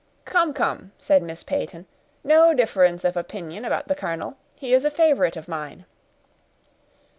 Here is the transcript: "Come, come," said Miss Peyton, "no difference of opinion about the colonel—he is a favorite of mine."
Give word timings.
"Come, 0.25 0.55
come," 0.55 0.93
said 0.97 1.21
Miss 1.21 1.43
Peyton, 1.43 1.85
"no 2.23 2.55
difference 2.55 3.05
of 3.05 3.15
opinion 3.15 3.63
about 3.63 3.87
the 3.87 3.93
colonel—he 3.93 4.73
is 4.73 4.83
a 4.83 4.89
favorite 4.89 5.37
of 5.37 5.47
mine." 5.47 5.85